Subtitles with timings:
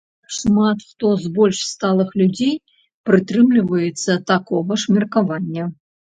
[0.35, 2.55] Шмат хто з больш сталых людзей
[3.09, 5.67] прытрымліваецца такога ж меркавання.